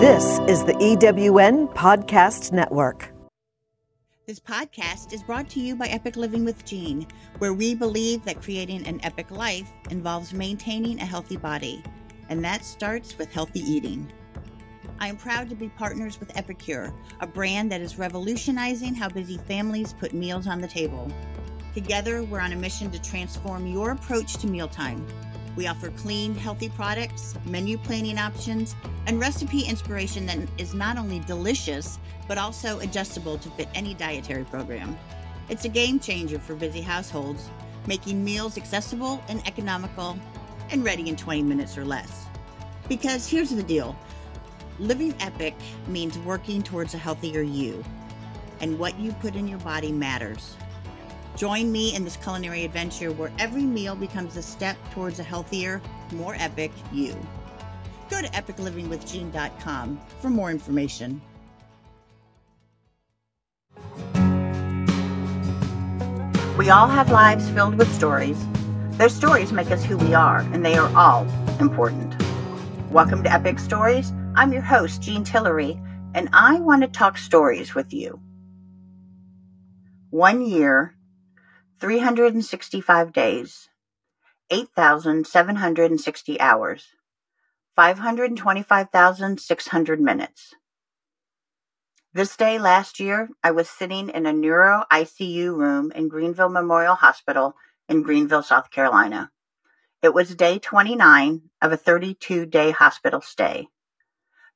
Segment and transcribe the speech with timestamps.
[0.00, 3.12] This is the EWN Podcast Network.
[4.26, 7.06] This podcast is brought to you by Epic Living with Jean,
[7.36, 11.84] where we believe that creating an epic life involves maintaining a healthy body,
[12.30, 14.10] and that starts with healthy eating.
[15.00, 19.36] I am proud to be partners with Epicure, a brand that is revolutionizing how busy
[19.36, 21.12] families put meals on the table.
[21.74, 25.06] Together, we're on a mission to transform your approach to mealtime
[25.56, 28.76] we offer clean, healthy products, menu planning options,
[29.06, 31.98] and recipe inspiration that is not only delicious,
[32.28, 34.96] but also adjustable to fit any dietary program.
[35.48, 37.50] It's a game changer for busy households,
[37.86, 40.16] making meals accessible and economical
[40.70, 42.26] and ready in 20 minutes or less.
[42.88, 43.96] Because here's the deal
[44.78, 45.54] living epic
[45.88, 47.84] means working towards a healthier you,
[48.60, 50.56] and what you put in your body matters.
[51.40, 55.80] Join me in this culinary adventure where every meal becomes a step towards a healthier,
[56.12, 57.16] more epic you.
[58.10, 61.22] Go to epiclivingwithjean.com for more information.
[66.58, 68.36] We all have lives filled with stories.
[68.98, 71.26] Those stories make us who we are, and they are all
[71.58, 72.14] important.
[72.90, 74.12] Welcome to Epic Stories.
[74.34, 75.80] I'm your host, Jean Tillery,
[76.12, 78.20] and I want to talk stories with you.
[80.10, 80.96] One year
[81.80, 83.70] 365 days,
[84.50, 86.88] 8,760 hours,
[87.74, 90.54] 525,600 minutes.
[92.12, 96.96] This day last year, I was sitting in a neuro ICU room in Greenville Memorial
[96.96, 97.54] Hospital
[97.88, 99.30] in Greenville, South Carolina.
[100.02, 103.68] It was day 29 of a 32 day hospital stay.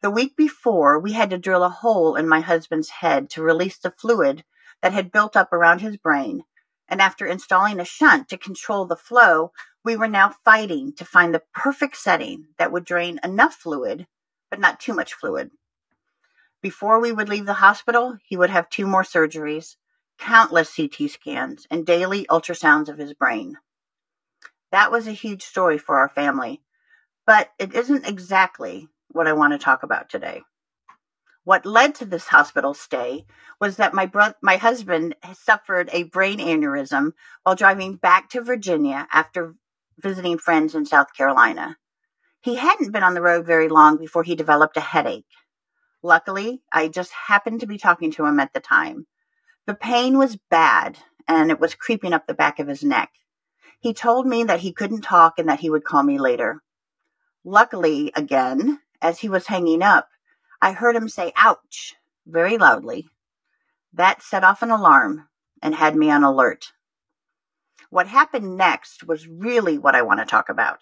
[0.00, 3.78] The week before, we had to drill a hole in my husband's head to release
[3.78, 4.42] the fluid
[4.82, 6.42] that had built up around his brain
[6.92, 9.50] and after installing a shunt to control the flow,
[9.82, 14.06] we were now fighting to find the perfect setting that would drain enough fluid,
[14.50, 15.50] but not too much fluid.
[16.60, 19.76] Before we would leave the hospital, he would have two more surgeries,
[20.18, 23.56] countless CT scans, and daily ultrasounds of his brain.
[24.70, 26.60] That was a huge story for our family,
[27.26, 30.42] but it isn't exactly what I want to talk about today.
[31.44, 33.26] What led to this hospital stay
[33.60, 39.08] was that my brother, my husband suffered a brain aneurysm while driving back to Virginia
[39.12, 39.54] after
[39.98, 41.76] visiting friends in South Carolina.
[42.40, 45.26] He hadn't been on the road very long before he developed a headache.
[46.02, 49.06] Luckily, I just happened to be talking to him at the time.
[49.66, 53.10] The pain was bad and it was creeping up the back of his neck.
[53.80, 56.62] He told me that he couldn't talk and that he would call me later.
[57.44, 60.08] Luckily, again, as he was hanging up,
[60.64, 63.08] I heard him say, ouch, very loudly.
[63.94, 65.28] That set off an alarm
[65.60, 66.72] and had me on alert.
[67.90, 70.78] What happened next was really what I want to talk about.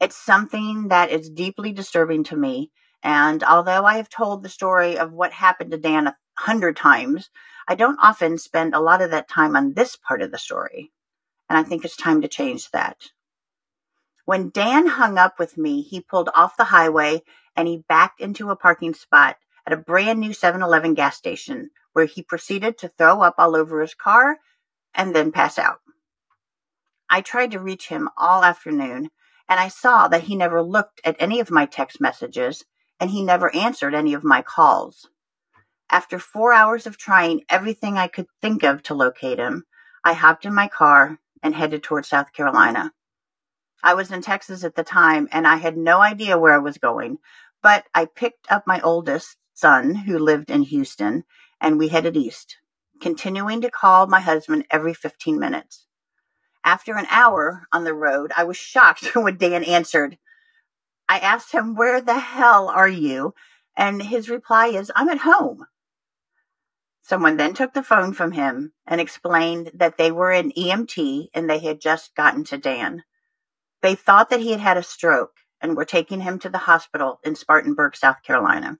[0.00, 2.70] It's something that is deeply disturbing to me.
[3.02, 7.28] And although I have told the story of what happened to Dan a hundred times,
[7.66, 10.92] I don't often spend a lot of that time on this part of the story.
[11.50, 13.10] And I think it's time to change that.
[14.28, 17.22] When Dan hung up with me, he pulled off the highway
[17.56, 21.70] and he backed into a parking spot at a brand new 7 Eleven gas station
[21.94, 24.36] where he proceeded to throw up all over his car
[24.92, 25.78] and then pass out.
[27.08, 29.08] I tried to reach him all afternoon
[29.48, 32.66] and I saw that he never looked at any of my text messages
[33.00, 35.08] and he never answered any of my calls.
[35.88, 39.64] After four hours of trying everything I could think of to locate him,
[40.04, 42.92] I hopped in my car and headed toward South Carolina.
[43.82, 46.78] I was in Texas at the time and I had no idea where I was
[46.78, 47.18] going,
[47.62, 51.24] but I picked up my oldest son, who lived in Houston,
[51.60, 52.56] and we headed east,
[53.00, 55.86] continuing to call my husband every 15 minutes.
[56.64, 60.18] After an hour on the road, I was shocked when Dan answered.
[61.08, 63.34] I asked him, Where the hell are you?
[63.76, 65.66] And his reply is, I'm at home.
[67.00, 71.48] Someone then took the phone from him and explained that they were an EMT and
[71.48, 73.02] they had just gotten to Dan.
[73.80, 77.20] They thought that he had had a stroke and were taking him to the hospital
[77.22, 78.78] in Spartanburg, South Carolina.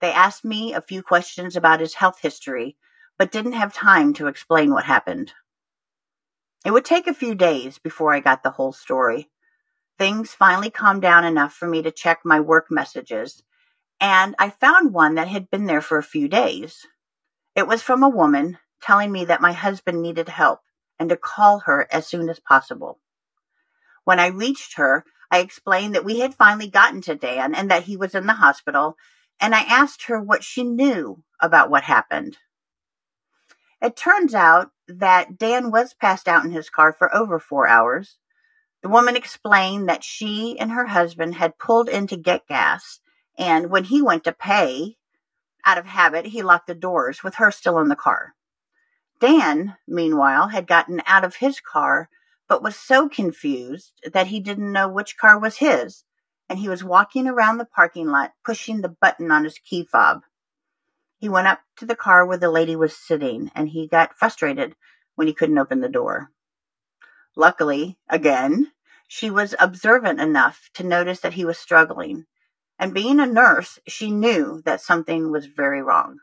[0.00, 2.76] They asked me a few questions about his health history,
[3.18, 5.32] but didn't have time to explain what happened.
[6.64, 9.30] It would take a few days before I got the whole story.
[9.98, 13.42] Things finally calmed down enough for me to check my work messages,
[14.00, 16.86] and I found one that had been there for a few days.
[17.54, 20.60] It was from a woman telling me that my husband needed help
[20.98, 23.00] and to call her as soon as possible.
[24.04, 27.84] When I reached her, I explained that we had finally gotten to Dan and that
[27.84, 28.96] he was in the hospital,
[29.40, 32.38] and I asked her what she knew about what happened.
[33.80, 38.18] It turns out that Dan was passed out in his car for over four hours.
[38.82, 43.00] The woman explained that she and her husband had pulled in to get gas
[43.38, 44.98] And when he went to pay,
[45.64, 48.34] out of habit, he locked the doors with her still in the car.
[49.20, 52.08] Dan, meanwhile, had gotten out of his car,
[52.52, 56.04] but was so confused that he didn't know which car was his,
[56.50, 60.20] and he was walking around the parking lot pushing the button on his key fob.
[61.16, 64.76] He went up to the car where the lady was sitting, and he got frustrated
[65.14, 66.30] when he couldn't open the door.
[67.34, 68.70] Luckily, again,
[69.08, 72.26] she was observant enough to notice that he was struggling,
[72.78, 76.18] and being a nurse, she knew that something was very wrong.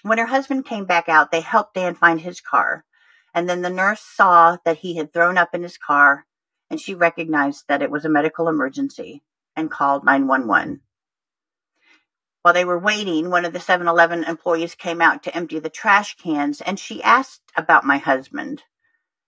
[0.00, 2.86] When her husband came back out, they helped Dan find his car,
[3.34, 6.26] and then the nurse saw that he had thrown up in his car,
[6.70, 9.22] and she recognized that it was a medical emergency
[9.56, 10.80] and called 911.
[12.42, 15.68] While they were waiting, one of the 7 Eleven employees came out to empty the
[15.68, 18.62] trash cans, and she asked about my husband.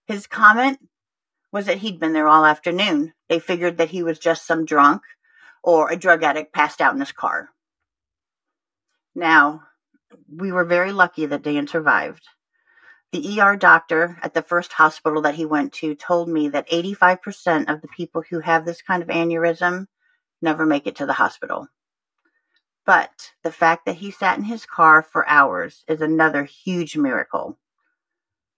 [0.06, 0.78] His comment
[1.52, 3.12] was that he'd been there all afternoon.
[3.28, 5.02] They figured that he was just some drunk
[5.62, 7.50] or a drug addict passed out in his car.
[9.14, 9.62] Now,
[10.31, 12.26] we were very lucky that Dan survived.
[13.12, 17.70] The ER doctor at the first hospital that he went to told me that 85%
[17.70, 19.87] of the people who have this kind of aneurysm
[20.41, 21.69] never make it to the hospital.
[22.87, 27.59] But the fact that he sat in his car for hours is another huge miracle.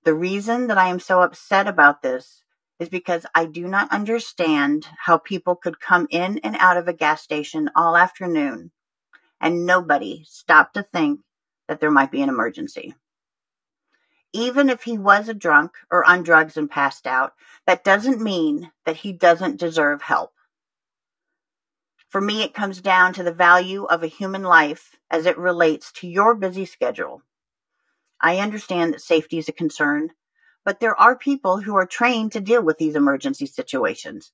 [0.05, 2.43] The reason that I am so upset about this
[2.79, 6.93] is because I do not understand how people could come in and out of a
[6.93, 8.71] gas station all afternoon
[9.41, 11.21] and nobody stopped to think
[11.69, 12.95] that there might be an emergency.
[14.37, 17.35] Even if he was a drunk or on drugs and passed out,
[17.69, 20.33] that doesn't mean that he doesn't deserve help.
[22.09, 25.93] For me, it comes down to the value of a human life as it relates
[25.93, 27.23] to your busy schedule.
[28.21, 30.11] I understand that safety is a concern,
[30.65, 34.33] but there are people who are trained to deal with these emergency situations.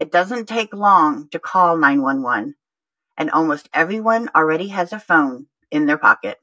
[0.00, 2.54] It doesn't take long to call 911,
[3.18, 6.38] and almost everyone already has a phone in their pocket.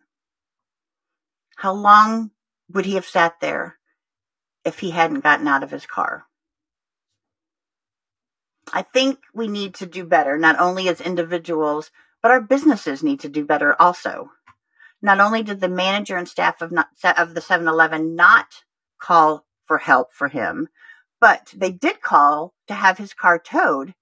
[1.56, 2.30] How long
[2.71, 3.77] would he have sat there
[4.63, 6.25] if he hadn't gotten out of his car?
[8.71, 11.89] I think we need to do better, not only as individuals,
[12.21, 14.31] but our businesses need to do better also.
[15.01, 18.63] Not only did the manager and staff of, not, of the 7 Eleven not
[19.00, 20.68] call for help for him,
[21.19, 23.95] but they did call to have his car towed,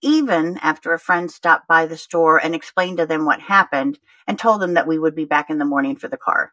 [0.00, 4.38] even after a friend stopped by the store and explained to them what happened and
[4.38, 6.52] told them that we would be back in the morning for the car.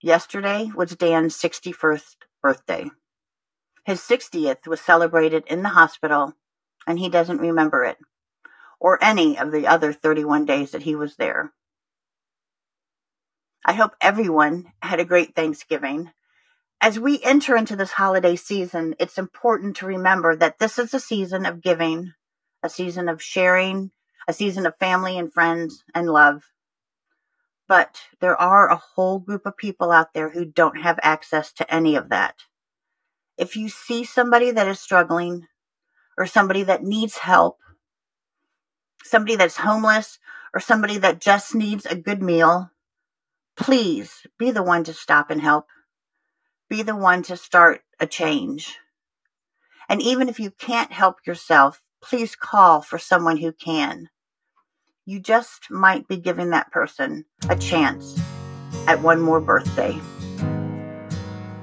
[0.00, 2.88] Yesterday was Dan's 61st birthday.
[3.84, 6.34] His 60th was celebrated in the hospital,
[6.86, 7.98] and he doesn't remember it,
[8.78, 11.52] or any of the other 31 days that he was there.
[13.64, 16.12] I hope everyone had a great Thanksgiving.
[16.80, 21.00] As we enter into this holiday season, it's important to remember that this is a
[21.00, 22.12] season of giving,
[22.62, 23.90] a season of sharing,
[24.28, 26.44] a season of family and friends and love.
[27.68, 31.72] But there are a whole group of people out there who don't have access to
[31.72, 32.36] any of that.
[33.36, 35.46] If you see somebody that is struggling
[36.16, 37.58] or somebody that needs help,
[39.04, 40.18] somebody that's homeless
[40.54, 42.70] or somebody that just needs a good meal,
[43.56, 45.66] please be the one to stop and help.
[46.70, 48.78] Be the one to start a change.
[49.90, 54.08] And even if you can't help yourself, please call for someone who can
[55.08, 58.20] you just might be giving that person a chance
[58.86, 59.98] at one more birthday.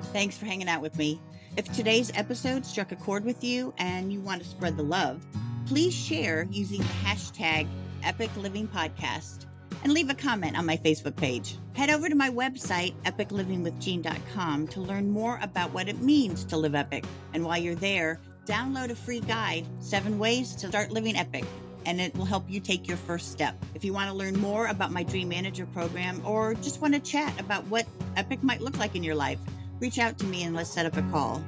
[0.05, 1.21] Thanks for hanging out with me.
[1.55, 5.23] If today's episode struck a chord with you and you want to spread the love,
[5.67, 7.67] please share using the hashtag
[8.03, 9.45] Epic Living Podcast
[9.83, 11.55] and leave a comment on my Facebook page.
[11.73, 16.73] Head over to my website, epiclivingwithjean.com, to learn more about what it means to live
[16.73, 17.05] epic.
[17.35, 21.45] And while you're there, download a free guide, Seven Ways to Start Living Epic
[21.85, 23.55] and it will help you take your first step.
[23.73, 26.99] If you want to learn more about my Dream Manager program or just want to
[26.99, 29.39] chat about what Epic might look like in your life,
[29.79, 31.43] reach out to me and let's set up a call.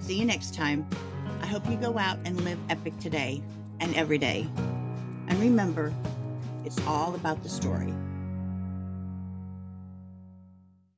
[0.00, 0.86] See you next time.
[1.40, 3.42] I hope you go out and live epic today
[3.80, 4.46] and every day.
[5.28, 5.92] And remember,
[6.64, 7.92] it's all about the story.